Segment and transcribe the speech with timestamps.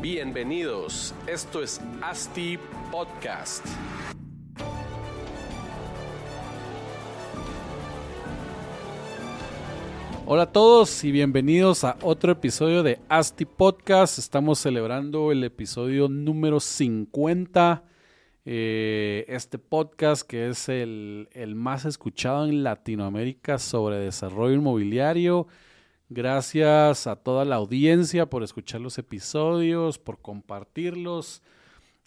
[0.00, 2.56] Bienvenidos, esto es ASTI
[2.92, 3.66] Podcast.
[10.24, 14.20] Hola a todos y bienvenidos a otro episodio de ASTI Podcast.
[14.20, 17.82] Estamos celebrando el episodio número 50.
[18.44, 25.48] Eh, este podcast que es el, el más escuchado en Latinoamérica sobre desarrollo inmobiliario.
[26.10, 31.42] Gracias a toda la audiencia por escuchar los episodios, por compartirlos.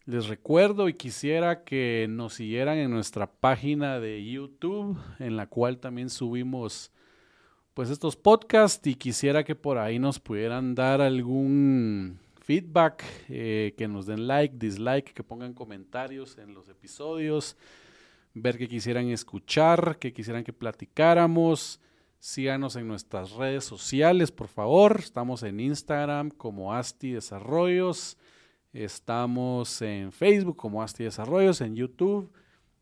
[0.08, 5.78] Les recuerdo y quisiera que nos siguieran en nuestra página de YouTube, en la cual
[5.78, 6.92] también subimos
[7.76, 13.88] pues estos podcasts y quisiera que por ahí nos pudieran dar algún feedback, eh, que
[13.88, 17.56] nos den like, dislike, que pongan comentarios en los episodios,
[18.34, 21.80] ver que quisieran escuchar, que quisieran que platicáramos.
[22.22, 24.98] Síganos en nuestras redes sociales, por favor.
[25.00, 28.16] Estamos en Instagram como Asti Desarrollos.
[28.74, 32.32] Estamos en Facebook como Asti Desarrollos, en YouTube.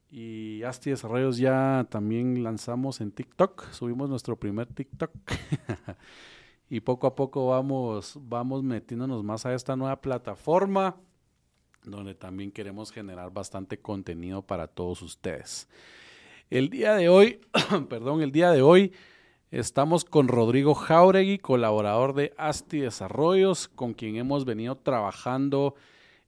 [0.09, 3.71] Y Asti Desarrollos ya también lanzamos en TikTok.
[3.71, 5.09] Subimos nuestro primer TikTok.
[6.69, 10.97] y poco a poco vamos, vamos metiéndonos más a esta nueva plataforma
[11.85, 15.69] donde también queremos generar bastante contenido para todos ustedes.
[16.49, 17.39] El día de hoy,
[17.89, 18.91] perdón, el día de hoy
[19.51, 25.73] Estamos con Rodrigo Jauregui, colaborador de ASTI Desarrollos, con quien hemos venido trabajando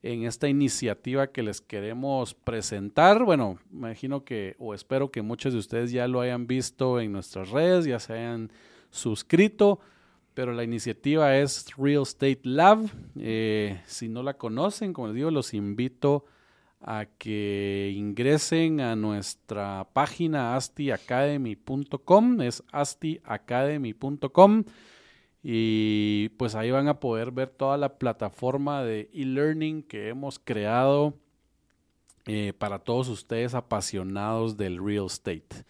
[0.01, 3.23] en esta iniciativa que les queremos presentar.
[3.23, 7.51] Bueno, imagino que o espero que muchos de ustedes ya lo hayan visto en nuestras
[7.51, 8.51] redes, ya se hayan
[8.89, 9.79] suscrito,
[10.33, 12.89] pero la iniciativa es Real Estate Lab.
[13.19, 16.40] Eh, si no la conocen, como les digo, los invito a
[16.83, 24.63] a que ingresen a nuestra página astiacademy.com, es astiacademy.com
[25.43, 31.13] y pues ahí van a poder ver toda la plataforma de e-learning que hemos creado
[32.25, 35.65] eh, para todos ustedes apasionados del real estate.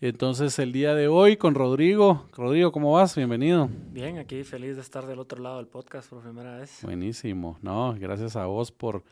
[0.00, 2.26] Entonces el día de hoy con Rodrigo.
[2.36, 3.14] Rodrigo, ¿cómo vas?
[3.16, 3.68] Bienvenido.
[3.92, 6.80] Bien, aquí feliz de estar del otro lado del podcast por primera vez.
[6.82, 9.04] Buenísimo, no, gracias a vos por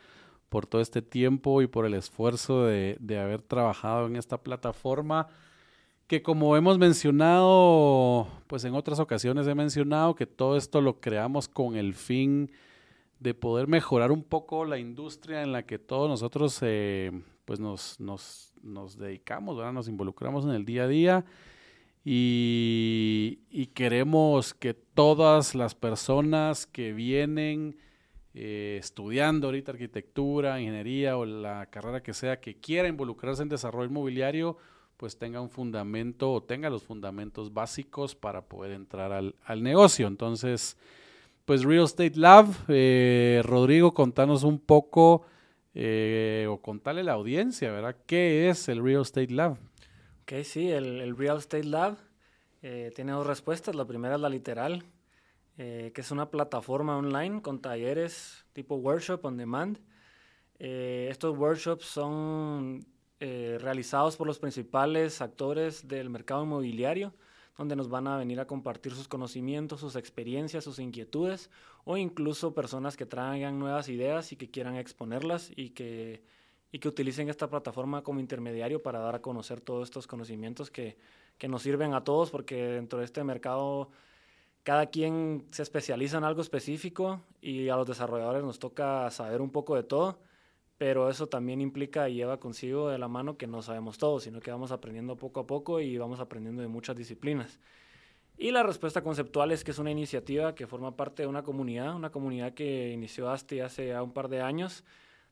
[0.50, 5.28] por todo este tiempo y por el esfuerzo de, haber trabajado en esta plataforma
[6.08, 11.46] que como hemos mencionado, pues en otras ocasiones he mencionado que todo esto lo creamos
[11.46, 12.50] con el fin
[13.20, 17.12] de poder mejorar un poco la industria en la que todos nosotros eh,
[17.44, 21.24] pues nos, nos, nos dedicamos, nos involucramos en el día a día.
[22.02, 27.76] Y queremos que todas las personas que vienen
[28.32, 33.90] eh, estudiando ahorita arquitectura, ingeniería o la carrera que sea que quiera involucrarse en desarrollo
[33.90, 34.56] inmobiliario,
[34.96, 40.06] pues tenga un fundamento o tenga los fundamentos básicos para poder entrar al, negocio.
[40.06, 40.76] Entonces,
[41.44, 45.24] pues Real Estate Lab, eh, Rodrigo, contanos un poco
[45.74, 47.96] eh, o contale a la audiencia, ¿verdad?
[48.06, 49.56] ¿Qué es el Real Estate Lab?
[50.22, 51.96] Ok, sí, el, el Real Estate Lab
[52.60, 53.74] tiene dos respuestas.
[53.74, 54.84] La primera es la literal,
[55.62, 59.78] eh, que es una plataforma online con talleres tipo workshop on demand.
[60.58, 62.86] Eh, estos workshops son
[63.18, 67.12] eh, realizados por los principales actores del mercado inmobiliario,
[67.58, 71.50] donde nos van a venir a compartir sus conocimientos, sus experiencias, sus inquietudes,
[71.84, 76.22] o incluso personas que traigan nuevas ideas y que quieran exponerlas y que,
[76.72, 80.96] y que utilicen esta plataforma como intermediario para dar a conocer todos estos conocimientos que,
[81.36, 83.90] que nos sirven a todos, porque dentro de este mercado
[84.62, 89.50] cada quien se especializa en algo específico y a los desarrolladores nos toca saber un
[89.50, 90.18] poco de todo,
[90.76, 94.40] pero eso también implica y lleva consigo de la mano que no sabemos todo, sino
[94.40, 97.58] que vamos aprendiendo poco a poco y vamos aprendiendo de muchas disciplinas.
[98.38, 101.94] Y la respuesta conceptual es que es una iniciativa que forma parte de una comunidad,
[101.94, 104.82] una comunidad que inició ASTI hace ya un par de años,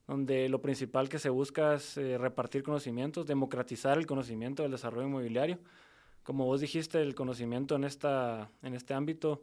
[0.06, 5.06] donde lo principal que se busca es eh, repartir conocimientos, democratizar el conocimiento del desarrollo
[5.06, 5.58] inmobiliario,
[6.28, 9.40] como vos dijiste, el conocimiento en, esta, en este ámbito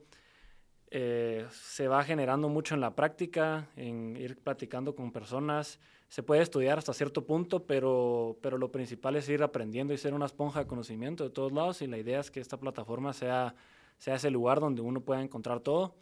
[0.91, 5.79] eh, se va generando mucho en la práctica, en ir platicando con personas.
[6.09, 10.13] Se puede estudiar hasta cierto punto, pero, pero lo principal es ir aprendiendo y ser
[10.13, 11.81] una esponja de conocimiento de todos lados.
[11.81, 13.55] Y la idea es que esta plataforma sea,
[13.97, 15.95] sea ese lugar donde uno pueda encontrar todo.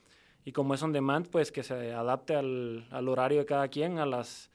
[0.43, 3.99] Y como es on demand, pues que se adapte al, al horario de cada quien,
[3.99, 4.51] a, las,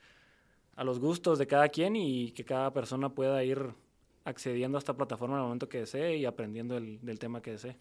[0.76, 3.73] a los gustos de cada quien y que cada persona pueda ir
[4.29, 7.53] accediendo a esta plataforma en el momento que desee y aprendiendo el, del tema que
[7.53, 7.77] desee.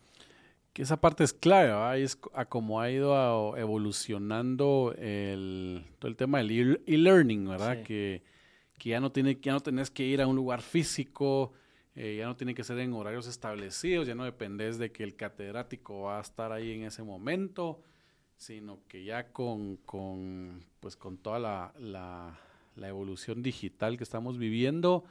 [0.74, 6.38] Que esa parte es clave, es a cómo ha ido evolucionando el, todo el tema
[6.38, 7.82] del e-learning, ¿verdad?
[7.84, 8.22] Que,
[8.78, 11.54] que, ya no tiene, ya no tenés que ir a un lugar físico,
[11.96, 15.16] eh, ya no tiene que ser en horarios establecidos, ya no dependes de que el
[15.16, 17.82] catedrático va a estar ahí en ese momento.
[18.36, 22.40] sino que ya con, con, pues con toda la, la,
[22.76, 25.06] la evolución digital que estamos viviendo,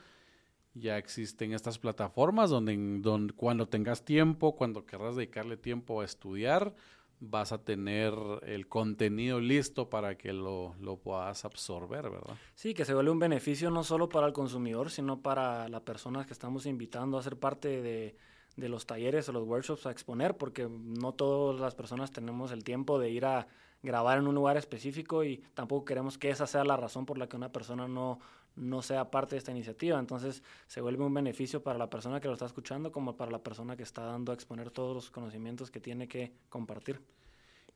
[0.78, 6.74] ya existen estas plataformas donde, cuando tengas tiempo, cuando querrás dedicarle tiempo a estudiar,
[7.18, 8.12] vas a tener
[8.42, 12.36] el contenido listo para que lo, lo, puedas absorber, ¿verdad?
[12.54, 16.26] Sí, que se vuelve un beneficio no solo para el consumidor, sino para las personas
[16.26, 18.16] que estamos invitando a ser parte de,
[18.56, 22.64] de los talleres o los workshops a exponer, porque no todas las personas tenemos el
[22.64, 23.46] tiempo de ir a
[23.82, 27.28] grabar en un lugar específico y tampoco queremos que esa sea la razón por la
[27.28, 28.18] que una persona no,
[28.56, 29.98] no sea parte de esta iniciativa.
[29.98, 33.42] Entonces se vuelve un beneficio para la persona que lo está escuchando como para la
[33.42, 37.00] persona que está dando a exponer todos los conocimientos que tiene que compartir.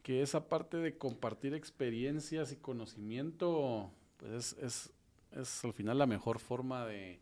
[0.02, 4.92] Que esa parte de compartir experiencias y conocimiento, pues es, es,
[5.38, 7.20] es al final la mejor forma de,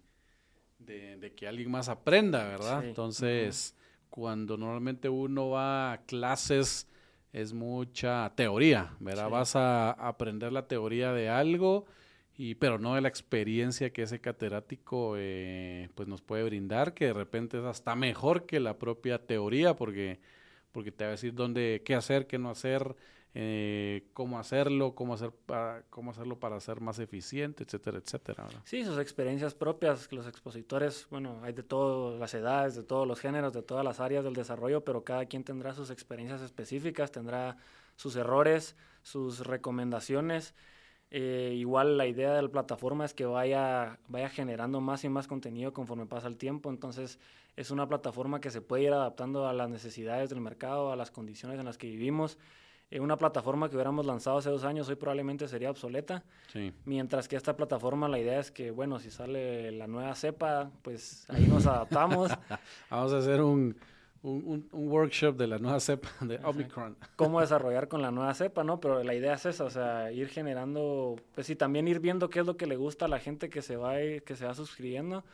[0.78, 2.84] de, que alguien más aprenda, ¿verdad?
[2.84, 3.74] Entonces,
[4.08, 6.86] cuando normalmente uno va a clases,
[7.32, 9.28] es mucha teoría, ¿verdad?
[9.28, 11.86] Vas a aprender la teoría de algo
[12.40, 17.06] y pero no de la experiencia que ese catedrático eh, pues nos puede brindar que
[17.06, 20.20] de repente es hasta mejor que la propia teoría porque
[20.70, 22.94] porque te va a decir dónde qué hacer qué no hacer
[23.34, 28.84] eh, cómo hacerlo cómo hacer para, cómo hacerlo para ser más eficiente etcétera etcétera sí
[28.84, 33.52] sus experiencias propias los expositores bueno hay de todas las edades de todos los géneros
[33.52, 37.56] de todas las áreas del desarrollo pero cada quien tendrá sus experiencias específicas tendrá
[37.96, 40.54] sus errores sus recomendaciones
[41.10, 45.26] eh, igual la idea de la plataforma es que vaya, vaya generando más y más
[45.26, 47.18] contenido conforme pasa el tiempo, entonces
[47.56, 51.10] es una plataforma que se puede ir adaptando a las necesidades del mercado, a las
[51.10, 52.38] condiciones en las que vivimos.
[52.90, 56.24] Eh, una plataforma que hubiéramos lanzado hace dos años hoy probablemente sería obsoleta,
[56.84, 61.26] mientras que esta plataforma la idea es que, bueno, si sale la nueva cepa, pues
[61.28, 62.30] ahí nos adaptamos.
[62.90, 63.76] Vamos a hacer un
[64.22, 66.96] un, workshop de la nueva cepa de Omicron.
[67.16, 68.80] Cómo desarrollar con la nueva cepa, ¿no?
[68.80, 72.40] Pero la idea es esa, o sea, ir generando, pues sí, también ir viendo qué
[72.40, 75.24] es lo que le gusta a la gente que se va, que se va suscribiendo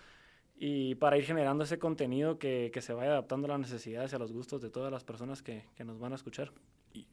[0.56, 4.16] y para ir generando ese contenido que, que se vaya adaptando a las necesidades y
[4.16, 6.52] a los gustos de todas las personas que, que nos van a escuchar.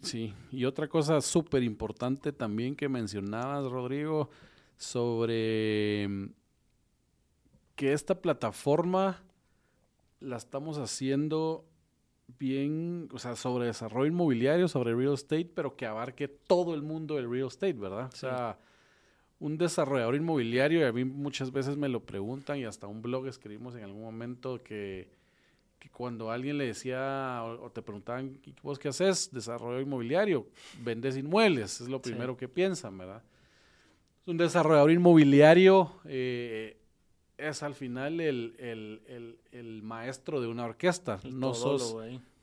[0.01, 4.29] Sí, y otra cosa súper importante también que mencionabas, Rodrigo,
[4.77, 6.29] sobre mm,
[7.75, 9.23] que esta plataforma
[10.21, 11.65] la estamos haciendo
[12.39, 17.15] bien, o sea, sobre desarrollo inmobiliario, sobre real estate, pero que abarque todo el mundo
[17.15, 18.09] del real estate, ¿verdad?
[18.13, 18.57] O sea,
[19.39, 23.27] un desarrollador inmobiliario, y a mí muchas veces me lo preguntan y hasta un blog
[23.27, 25.09] escribimos en algún momento que,
[25.79, 29.31] que cuando alguien le decía o, te preguntaban, ¿vos qué haces?
[29.31, 30.45] Desarrollo inmobiliario,
[30.83, 33.23] vendes inmuebles, es lo primero que piensan, ¿verdad?
[34.27, 36.77] Un desarrollador inmobiliario eh,
[37.41, 41.19] es al final el, maestro de una orquesta.
[41.31, 41.95] no sos,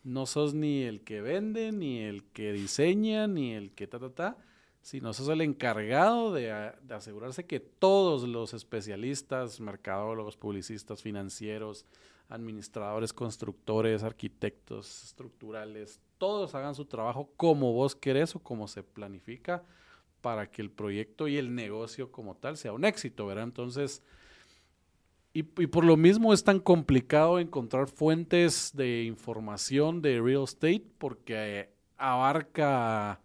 [0.05, 4.11] no sos ni el que vende, ni el que diseña, ni el que ta, ta,
[4.11, 4.37] ta,
[4.81, 6.51] sino sos el encargado de,
[6.91, 11.85] asegurarse que todos los especialistas, mercadólogos, publicistas, financieros,
[12.29, 19.63] administradores, constructores, arquitectos estructurales, todos hagan su trabajo como vos querés o como se planifica
[20.21, 23.45] para que el proyecto y el negocio como tal sea un éxito, ¿verdad?
[23.45, 24.03] Entonces,
[25.33, 31.71] y, por lo mismo es tan complicado encontrar fuentes de información de real estate porque
[31.97, 33.21] abarca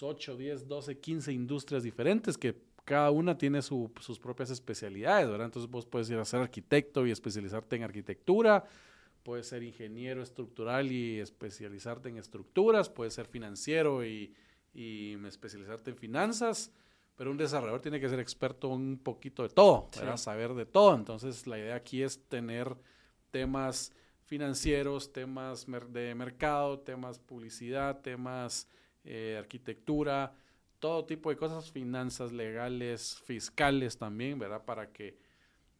[0.00, 5.46] 8, 10, 12, 15 industrias diferentes que cada una tiene sus propias especialidades, ¿verdad?
[5.46, 8.64] Entonces vos puedes ir a ser arquitecto y especializarte en arquitectura,
[9.22, 14.34] puedes ser ingeniero estructural y especializarte en estructuras, puedes ser financiero y
[14.74, 16.72] especializarte en finanzas
[17.16, 20.94] pero un desarrollador tiene que ser experto un poquito de todo, saber de todo.
[20.94, 22.76] Entonces la idea aquí es tener
[23.30, 23.92] temas
[24.26, 28.68] financieros, temas de mercado, temas publicidad, temas
[29.04, 30.34] eh, arquitectura,
[30.78, 34.64] todo tipo de cosas, finanzas legales, fiscales también, ¿verdad?
[34.64, 35.16] Para que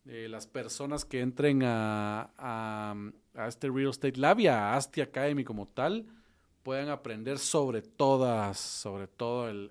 [0.07, 2.95] eh, las personas que entren a, a,
[3.35, 6.07] a, este Real Estate Lab y a Asti Academy como tal,
[6.67, 9.71] puedan aprender sobre todas, sobre todo el,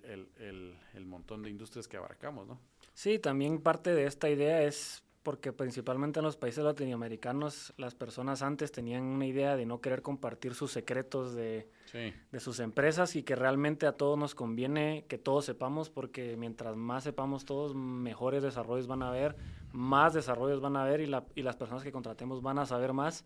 [1.06, 2.58] montón de industrias que abarcamos, ¿no?
[2.94, 8.42] Sí, también parte de esta idea es porque principalmente en los países latinoamericanos las personas
[8.42, 13.24] antes tenían una idea de no querer compartir sus secretos de, de, sus empresas y
[13.24, 18.42] que realmente a todos nos conviene que todos sepamos porque mientras más sepamos todos, mejores
[18.42, 19.36] desarrollos van a haber,
[19.74, 22.94] más desarrollos van a haber y, la, y las personas que contratemos van a saber
[22.94, 23.26] más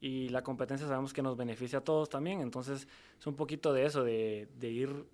[0.00, 2.86] y la competencia sabemos que nos beneficia a todos también, entonces
[3.18, 5.06] es un poquito de eso, de, de, ir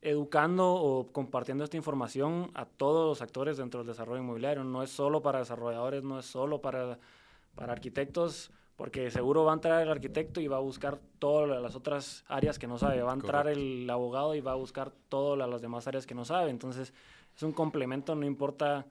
[0.00, 4.90] educando o compartiendo esta información a todos los actores dentro del desarrollo inmobiliario, no es
[4.90, 6.98] solo para desarrolladores, no es solo para,
[7.54, 11.74] para arquitectos, Porque seguro va a entrar el arquitecto y va a buscar todas las
[11.74, 13.02] otras áreas que no sabe.
[13.02, 16.24] Va a entrar el abogado y va a buscar todas las demás áreas que no
[16.24, 16.50] sabe.
[16.50, 16.94] Entonces,
[17.34, 18.86] es un complemento, no importa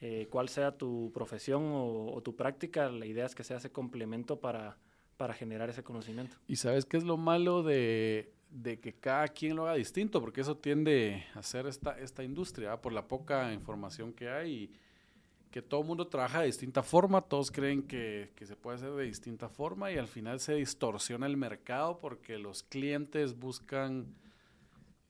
[0.00, 4.40] eh, cuál sea tu profesión o, tu práctica, la idea es que sea ese complemento
[4.40, 4.76] para,
[5.16, 6.36] para generar ese conocimiento.
[6.46, 10.20] ¿Y sabes qué es lo malo de, de que cada quien lo haga distinto?
[10.20, 14.52] Porque eso tiende a ser esta, esta industria, por la poca información que hay.
[14.52, 14.72] Y,
[15.56, 19.04] que todo el mundo trabaja de distinta forma, todos creen que, se puede hacer de
[19.04, 24.14] distinta forma y al final se distorsiona el mercado porque los clientes buscan,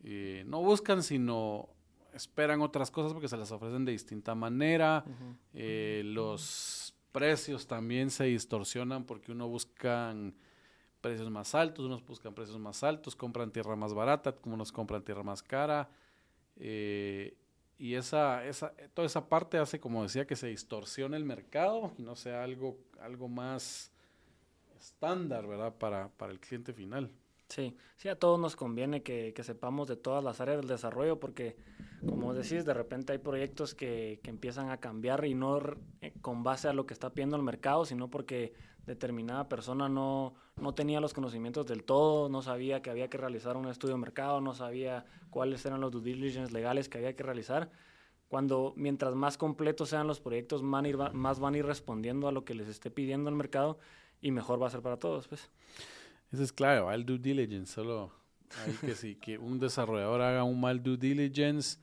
[0.04, 1.68] eh, no buscan, sino
[2.12, 5.04] esperan otras cosas porque se las ofrecen de distinta manera.
[5.52, 6.86] Eh, los
[7.16, 10.35] precios también se distorsionan porque uno buscan
[11.00, 15.02] precios más altos, unos buscan precios más altos, compran tierra más barata, como unos compran
[15.02, 15.88] tierra más cara.
[16.56, 17.35] Eh,
[17.78, 22.02] y esa, esa, toda esa parte hace, como decía, que se distorsione el mercado y
[22.02, 23.90] no sea algo, algo más
[24.78, 25.75] estándar, ¿verdad?
[25.75, 27.11] Para, para el cliente final.
[27.49, 31.57] Sí, sí, a todos nos conviene que, sepamos de todas las áreas del desarrollo porque,
[32.05, 35.61] como decís, de repente hay proyectos que, que empiezan a cambiar y no
[36.00, 38.53] eh, con base a lo que está pidiendo el mercado, sino porque
[38.85, 43.57] determinada persona no, no tenía los conocimientos del todo, no sabía que había que realizar
[43.57, 47.23] un estudio de mercado, no sabía cuáles eran los due diligence legales que había que
[47.23, 47.71] realizar.
[48.29, 52.55] Cuando mientras más completos sean los proyectos, más van a ir respondiendo a lo que
[52.55, 53.79] les esté pidiendo el mercado
[54.21, 55.29] y mejor va a ser para todos.
[55.29, 55.49] Pues.
[56.33, 58.12] Eso es claro, el due diligence, solo
[58.64, 61.78] hay que si que un desarrollador haga un mal due diligence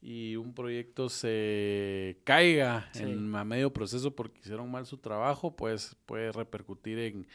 [0.00, 5.96] y un proyecto se caiga en, a medio proceso porque hicieron mal su trabajo, pues
[6.06, 7.26] puede repercutir en,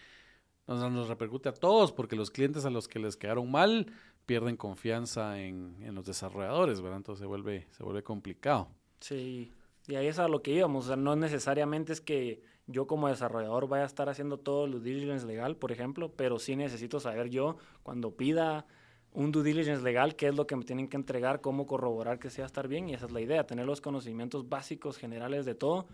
[0.68, 3.92] nos, nos repercute a todos porque los clientes a los que les quedaron mal
[4.28, 6.98] pierden confianza en, en los desarrolladores, ¿verdad?
[6.98, 8.70] Entonces se vuelve, se vuelve complicado.
[9.00, 9.52] Sí,
[9.88, 13.08] y ahí es a lo que íbamos, o sea, no necesariamente es que yo como
[13.08, 17.00] desarrollador vaya a estar haciendo todo el due diligence legal, por ejemplo, pero sí necesito
[17.00, 18.68] saber yo cuando pida
[19.12, 22.30] un due diligence legal, qué es lo que me tienen que entregar, cómo corroborar que
[22.30, 25.88] sea estar bien, y esa es la idea, tener los conocimientos básicos, generales de todo,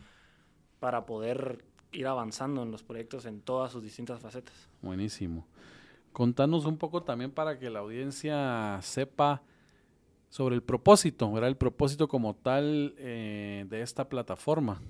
[0.82, 1.63] para poder
[1.94, 4.67] ir avanzando en los proyectos en todas sus distintas facetas.
[4.82, 5.48] Buenísimo.
[6.12, 9.44] Contanos un poco también para que la audiencia sepa
[10.29, 11.50] sobre el propósito, ¿verdad?
[11.50, 14.82] El propósito como tal eh, de esta plataforma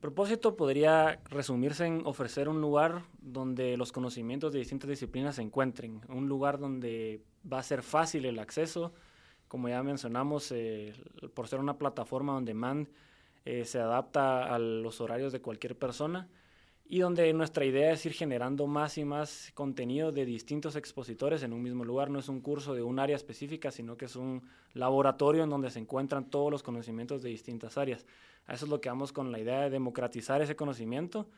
[0.00, 6.00] propósito podría resumirse en ofrecer un lugar donde los conocimientos de distintas disciplinas se encuentren,
[6.08, 8.92] un lugar donde va a ser fácil el acceso,
[9.48, 10.94] como ya mencionamos, eh,
[11.34, 12.88] por ser una plataforma on demand,
[13.44, 16.28] eh, se adapta a los horarios de cualquier persona
[16.92, 21.52] y donde nuestra idea es ir generando más y más contenido de distintos expositores en
[21.52, 22.10] un mismo lugar.
[22.10, 24.42] No es un curso de un área específica, sino que es un
[24.74, 28.04] laboratorio en donde se encuentran todos los conocimientos de distintas áreas.
[28.46, 31.28] A eso es lo que vamos con la idea de democratizar ese conocimiento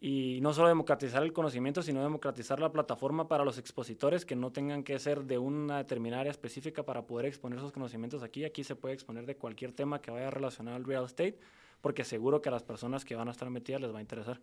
[0.00, 4.52] y no solo democratizar el conocimiento, sino democratizar la plataforma para los expositores que no
[4.52, 8.44] tengan que ser de una determinada área específica para poder exponer sus conocimientos aquí.
[8.44, 11.40] Aquí se puede exponer de cualquier tema que vaya relacionado al real estate,
[11.80, 14.40] porque seguro que a las personas que van a estar metidas les va a interesar.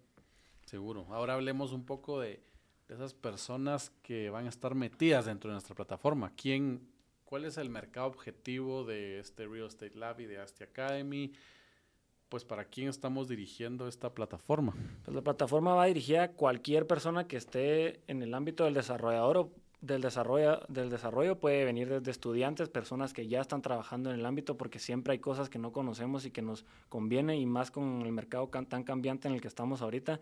[0.70, 1.08] Seguro.
[1.10, 2.44] Ahora hablemos un poco de,
[2.90, 6.32] esas personas que van a estar metidas dentro de nuestra plataforma.
[6.36, 6.88] ¿Quién,
[7.26, 11.34] ¿Cuál es el mercado objetivo de este Real Estate Lab y de Asti Academy?
[12.30, 14.76] Pues para quién estamos dirigiendo esta plataforma.
[15.04, 19.50] Pues la plataforma va dirigida a cualquier persona que esté en el ámbito del desarrollador
[19.82, 24.26] del desarrollo, del desarrollo puede venir desde estudiantes, personas que ya están trabajando en el
[24.26, 28.02] ámbito, porque siempre hay cosas que no conocemos y que nos conviene, y más con
[28.02, 30.20] el mercado tan cambiante en el que estamos ahorita.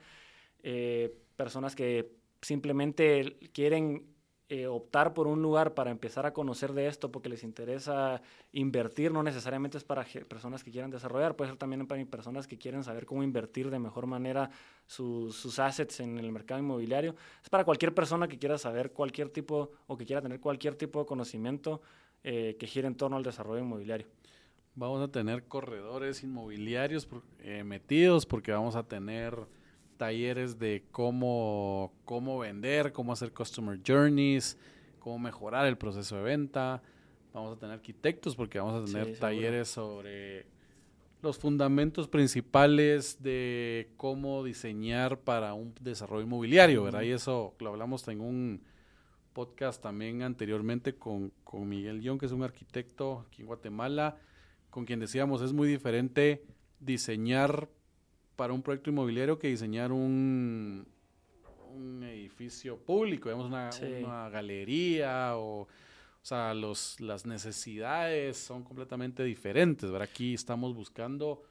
[0.69, 4.05] Eh, personas que simplemente quieren
[4.49, 8.21] eh, optar por un lugar para empezar a conocer de esto porque les interesa
[8.51, 12.57] invertir, no necesariamente es para personas que quieran desarrollar, puede ser también para personas que
[12.57, 14.49] quieren saber cómo invertir de mejor manera
[14.87, 17.15] sus assets en el mercado inmobiliario.
[17.41, 20.99] Es para cualquier persona que quiera saber cualquier tipo o que quiera tener cualquier tipo
[20.99, 21.81] de conocimiento
[22.25, 24.07] eh, que gire en torno al desarrollo inmobiliario.
[24.75, 27.07] Vamos a tener corredores inmobiliarios
[27.63, 29.47] metidos porque vamos a tener
[29.97, 34.57] talleres de cómo, cómo vender, cómo hacer customer journeys,
[34.99, 36.81] cómo mejorar el proceso de venta.
[37.33, 40.45] Vamos a tener arquitectos porque vamos a tener talleres sobre
[41.21, 47.01] los fundamentos principales de cómo diseñar para un desarrollo inmobiliario, ¿verdad?
[47.01, 48.61] Y eso lo hablamos en un
[49.33, 54.17] podcast también anteriormente con, con Miguel Young, que es un arquitecto aquí en Guatemala,
[54.69, 56.43] con quien decíamos es muy diferente
[56.79, 57.69] diseñar
[58.37, 60.87] para un proyecto inmobiliario que diseñar un,
[61.75, 63.69] un edificio público, digamos una,
[64.05, 65.67] una galería o, o
[66.21, 69.91] sea, los, las necesidades son completamente diferentes.
[69.91, 70.07] ¿verdad?
[70.09, 71.43] Aquí estamos buscando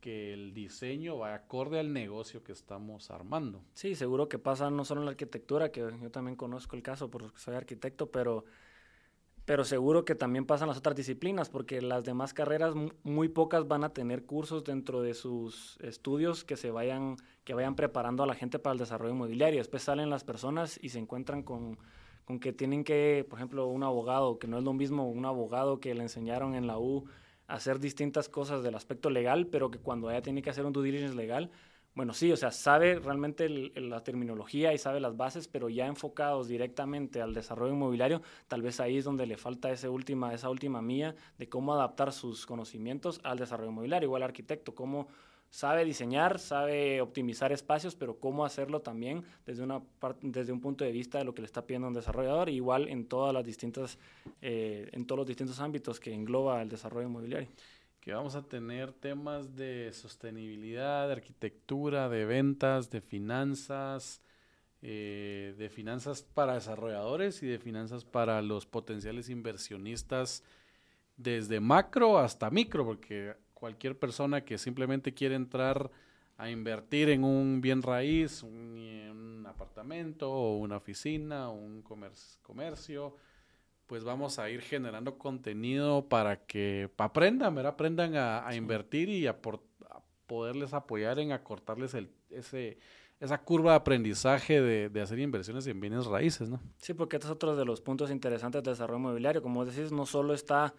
[0.00, 3.62] que el diseño va acorde al negocio que estamos armando.
[3.74, 7.10] Sí, seguro que pasa no solo en la arquitectura, que yo también conozco el caso
[7.10, 8.44] porque soy arquitecto, pero,
[9.44, 13.82] pero seguro que también pasan las otras disciplinas, porque las demás carreras muy pocas van
[13.82, 18.34] a tener cursos dentro de sus estudios que se vayan, que vayan preparando a la
[18.34, 19.58] gente para el desarrollo inmobiliario.
[19.58, 21.76] Después salen las personas y se encuentran con,
[22.24, 25.80] con que tienen que, por ejemplo, un abogado, que no es lo mismo un abogado
[25.80, 27.06] que le enseñaron en la U
[27.48, 30.86] hacer distintas cosas del aspecto legal, pero que cuando ella tiene que hacer un due
[30.86, 31.50] diligence legal,
[31.94, 36.48] bueno, sí, o sea, sabe realmente la terminología y sabe las bases, pero ya enfocados
[36.48, 40.80] directamente al desarrollo inmobiliario, tal vez ahí es donde le falta ese última, esa última
[40.80, 45.08] mía de cómo adaptar sus conocimientos al desarrollo inmobiliario, igual arquitecto, cómo
[45.52, 49.82] sabe diseñar, sabe optimizar espacios, pero cómo hacerlo también desde, una
[50.22, 53.04] desde un punto de vista de lo que le está pidiendo un desarrollador, igual en
[53.04, 53.98] todas las distintas,
[54.40, 57.48] eh, en todos los distintos ámbitos que engloba el desarrollo inmobiliario.
[58.02, 64.20] Que vamos a tener temas de sostenibilidad, de arquitectura, de ventas, de finanzas,
[64.82, 70.42] eh, de finanzas para desarrolladores y de finanzas para los potenciales inversionistas
[71.16, 75.88] desde macro hasta micro, porque cualquier persona que simplemente quiere entrar
[76.38, 83.16] a invertir en un bien raíz, un, apartamento o una oficina un comercio,
[83.86, 87.72] pues vamos a ir generando contenido para que aprendan, ¿verdad?
[87.74, 89.36] Aprendan a, invertir y a,
[90.26, 92.78] poderles apoyar en acortarles el, ese,
[93.20, 96.60] esa curva de aprendizaje de, de, hacer inversiones en bienes raíces, ¿no?
[96.78, 99.42] Sí, porque este es otro de los puntos interesantes del desarrollo inmobiliario.
[99.42, 100.74] Como decís, no solo está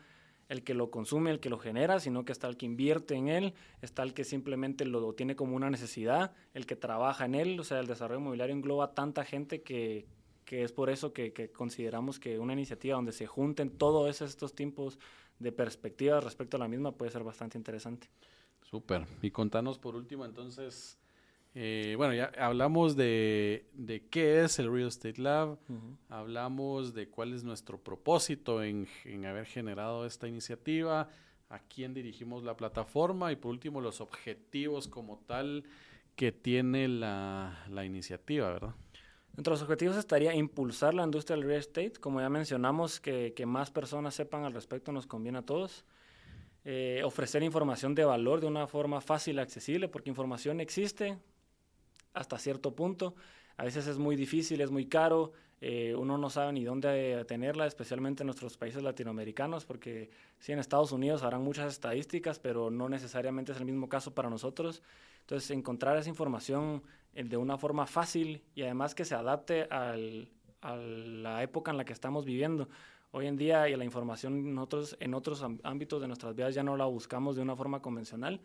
[0.49, 3.27] el que lo consume, el que lo genera, sino que está el que invierte en
[3.27, 7.59] él, está el que simplemente lo tiene como una necesidad, el que trabaja en él,
[7.59, 10.05] o sea, el desarrollo inmobiliario engloba tanta gente que,
[10.45, 14.53] que es por eso que, que, consideramos que una iniciativa donde se junten todos estos
[14.53, 14.99] tipos
[15.39, 18.09] de perspectivas respecto a la misma puede ser bastante interesante.
[18.61, 19.05] Súper.
[19.21, 20.97] Y contanos por último entonces
[21.55, 23.67] eh, bueno, ya hablamos de,
[24.09, 25.59] qué es el Real Estate Lab,
[26.09, 28.87] hablamos de cuál es nuestro propósito en,
[29.25, 31.09] haber generado esta iniciativa,
[31.49, 35.63] a quién dirigimos la plataforma y por último los objetivos como tal
[36.15, 38.75] que tiene la, iniciativa, ¿verdad?
[39.35, 43.71] Entre los objetivos estaría impulsar la industria del real estate, como ya mencionamos, que, más
[43.71, 45.85] personas sepan al respecto nos conviene a todos.
[46.65, 51.17] Eh, ofrecer información de valor de una forma fácil y accesible, porque información existe,
[52.13, 53.15] hasta cierto punto.
[53.57, 57.65] A veces es muy difícil, es muy caro, eh, uno no sabe ni dónde tenerla,
[57.65, 62.87] especialmente en nuestros países latinoamericanos, porque sí, en Estados Unidos habrán muchas estadísticas, pero no
[62.87, 64.83] necesariamente es el mismo caso para nosotros.
[65.23, 66.83] Entonces, encontrar esa información
[67.13, 70.31] eh, de una forma fácil y además que se adapte al,
[70.61, 72.69] a la época en la que estamos viviendo.
[73.11, 76.77] Hoy en día y la información nosotros en otros ámbitos de nuestras vidas ya no
[76.77, 78.41] la buscamos de una forma convencional,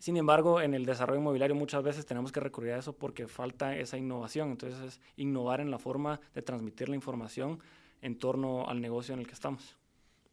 [0.00, 3.76] sin embargo, en el desarrollo inmobiliario muchas veces tenemos que recurrir a eso porque falta
[3.76, 4.50] esa innovación.
[4.50, 7.60] Entonces, es innovar en la forma de transmitir la información
[8.00, 9.76] en torno al negocio en el que estamos.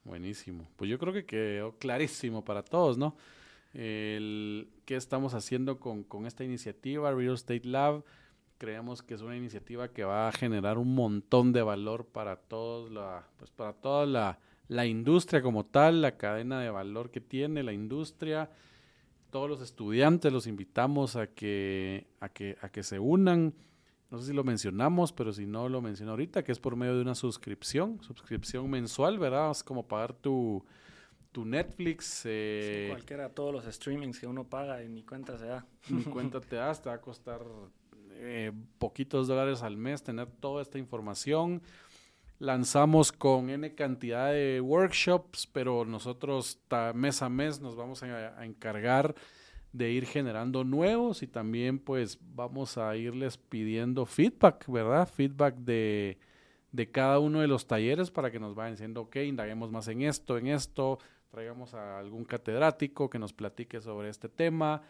[0.05, 0.69] Buenísimo.
[0.77, 3.17] Pues yo creo que quedó clarísimo para todos, ¿no?
[3.77, 8.03] El, ¿Qué estamos haciendo con, esta iniciativa, Real Estate Lab?
[8.57, 12.91] Creemos que es una iniciativa que va a generar un montón de valor para, todos
[12.91, 17.63] la, pues para toda la, la industria como tal, la cadena de valor que tiene
[17.63, 18.49] la industria
[19.29, 23.53] todos los estudiantes los invitamos a que, a que, a que se unan.
[24.09, 26.95] No sé si lo mencionamos, pero si no lo menciono ahorita, que es por medio
[26.95, 29.51] de una suscripción, suscripción mensual, ¿verdad?
[29.51, 30.63] Es como pagar tu,
[31.31, 32.23] tu Netflix.
[32.25, 35.65] Eh, sí, cualquiera, todos los streamings que uno paga y ni cuenta se da.
[35.89, 37.41] Ni cuenta te da, te va a costar
[38.11, 41.61] eh, poquitos dólares al mes tener toda esta información
[42.39, 46.59] lanzamos con N cantidad de workshops, pero nosotros
[46.93, 49.15] mes a mes nos vamos a, encargar
[49.73, 55.07] de ir generando nuevos y también pues vamos a irles pidiendo feedback, ¿verdad?
[55.07, 56.17] Feedback de,
[56.71, 60.03] de cada uno de los talleres para que nos vayan diciendo, ok, indaguemos más en
[60.03, 64.81] esto, en esto, traigamos a algún catedrático que nos platique sobre este tema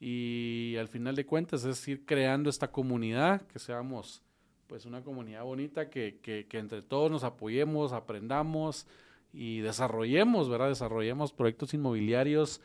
[0.00, 4.22] y al final de cuentas es ir creando esta comunidad, que seamos
[4.66, 8.86] pues una comunidad bonita que, que, entre todos nos apoyemos, aprendamos
[9.32, 10.68] y desarrollemos, ¿verdad?
[10.68, 12.60] Desarrollemos proyectos inmobiliarios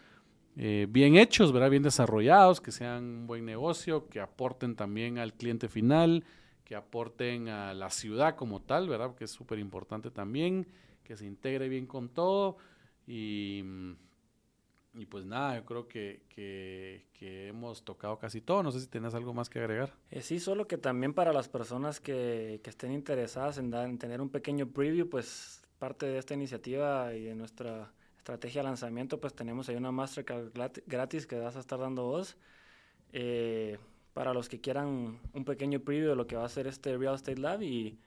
[0.55, 1.71] eh, bien hechos, ¿verdad?
[1.71, 6.23] Bien desarrollados, que sean un buen negocio, que aporten también al cliente final,
[6.63, 9.15] que aporten a la ciudad como tal, ¿verdad?
[9.15, 10.67] Que es súper importante también,
[11.03, 12.57] que se integre bien con todo
[13.07, 13.63] y
[14.97, 17.03] y pues nada, yo creo que, que,
[17.47, 18.63] hemos tocado casi todo.
[18.63, 19.93] No sé si tienes algo más que agregar.
[20.09, 23.97] Eh, sí, solo que también para las personas que, que estén interesadas en, dar, en
[23.97, 29.19] tener un pequeño preview, pues parte de esta iniciativa y de nuestra estrategia de lanzamiento,
[29.19, 30.51] pues tenemos ahí una masterclass
[30.87, 32.37] gratis que vas a estar dando vos.
[33.11, 33.77] Eh,
[34.13, 37.15] para los que quieran un pequeño preview de lo que va a ser este Real
[37.15, 37.99] Estate Lab y,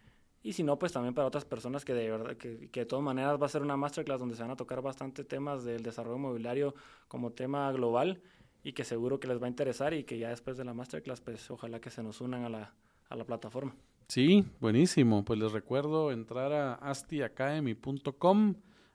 [0.42, 3.40] y si no, pues también para otras personas que de verdad, que, de todas maneras
[3.40, 6.74] va a ser una masterclass donde se van a tocar bastante temas del desarrollo inmobiliario
[7.09, 8.22] como tema global
[8.62, 11.20] y que seguro que les va a interesar y que ya después de la masterclass,
[11.20, 12.74] pues ojalá que se nos unan a la,
[13.09, 13.74] a la plataforma.
[14.09, 15.24] Sí, buenísimo.
[15.24, 18.55] Pues les recuerdo entrar a astiacademy.com.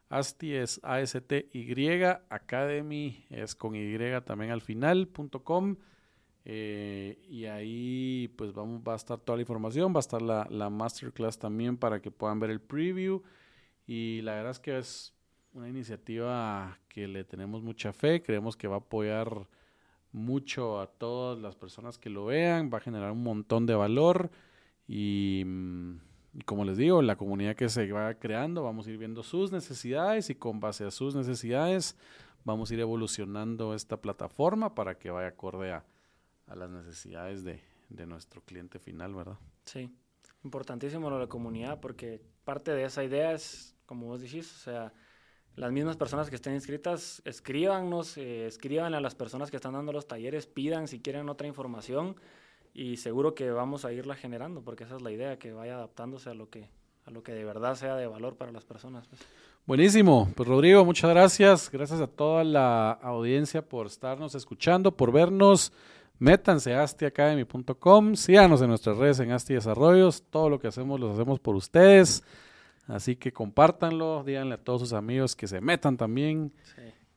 [0.09, 5.77] Asti es A-S-T-Y, Academy es con Y también al final.com.
[6.45, 10.45] Eh, y ahí pues vamos, va a estar toda la información, va a estar la,
[10.49, 13.21] la, masterclass también para que puedan ver el preview.
[13.87, 15.13] Y la verdad es que es
[15.53, 19.47] una iniciativa que le tenemos mucha fe, creemos que va a apoyar
[20.11, 24.31] mucho a todas las personas que lo vean, va a generar un montón de valor
[24.87, 25.97] y, mm,
[26.45, 30.29] como les digo, la comunidad que se va creando, vamos a ir viendo sus necesidades
[30.29, 31.97] y con base a sus necesidades
[32.43, 35.83] vamos a ir evolucionando esta plataforma para que vaya acorde a,
[36.47, 39.37] a las necesidades de, de, nuestro cliente final, ¿verdad?
[39.65, 39.89] Sí,
[40.43, 44.59] importantísimo lo de la comunidad porque parte de esa idea es, como vos dijiste, o
[44.59, 44.93] sea,
[45.55, 49.93] las mismas personas que estén inscritas, escríbanos, eh, escriban a las personas que están dando
[49.93, 52.15] los talleres, pidan si quieren otra información
[52.73, 56.31] y seguro que vamos a irla generando porque esa es la idea, que vaya adaptándose
[56.31, 56.69] a lo que,
[57.05, 59.07] a lo que de verdad sea de valor para las personas.
[59.07, 59.21] Pues.
[59.65, 65.71] Buenísimo, pues Rodrigo, muchas gracias, gracias a toda la audiencia por estarnos escuchando, por vernos.
[66.23, 71.11] Métanse a astiacademy.com, síganos en nuestras redes en Asti Desarrollos, todo lo que hacemos lo
[71.11, 72.23] hacemos por ustedes.
[72.87, 76.53] Así que compártanlo, díganle a todos sus amigos que se metan también,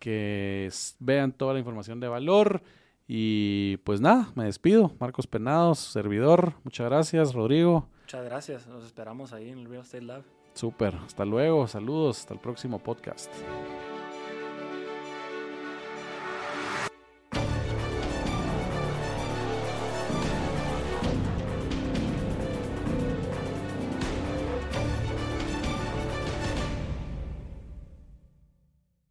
[0.01, 2.65] que vean toda la información de valor.
[3.07, 4.91] Y pues nada, me despido.
[4.99, 6.55] Marcos Penados, servidor.
[6.65, 7.89] Muchas gracias, Rodrigo.
[8.01, 8.67] Muchas gracias.
[8.67, 10.25] Nos esperamos ahí en el Real Estate Lab.
[10.55, 10.97] Súper.
[10.97, 11.69] Hasta luego.
[11.69, 12.19] Saludos.
[12.19, 13.31] Hasta el próximo podcast.